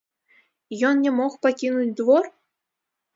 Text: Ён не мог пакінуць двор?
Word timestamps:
Ён 0.87 1.03
не 1.05 1.11
мог 1.17 1.31
пакінуць 1.47 1.91
двор? 1.99 2.23